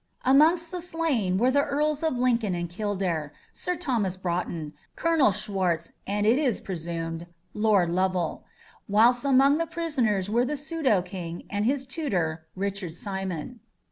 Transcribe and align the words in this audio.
Amongst 0.25 0.71
the 0.71 0.81
slain 0.81 1.37
were 1.37 1.51
the 1.51 1.61
Earls 1.61 2.01
of 2.01 2.17
Lincoln 2.17 2.55
and 2.55 2.67
Kildare, 2.67 3.33
Sir 3.53 3.75
Thomas 3.75 4.17
Broughton, 4.17 4.73
Colonel 4.95 5.31
Swartz, 5.31 5.91
and, 6.07 6.25
it 6.25 6.39
is 6.39 6.59
presumed, 6.59 7.27
Lord 7.53 7.87
Lovel; 7.91 8.43
whilst 8.87 9.23
amongst 9.23 9.59
the 9.59 9.67
prisoners 9.67 10.27
were 10.27 10.43
the 10.43 10.57
pseudo 10.57 11.03
king, 11.03 11.43
and 11.51 11.65
his 11.65 11.85
tutor, 11.85 12.47
Richard 12.55 12.95
Simon. 12.95 13.59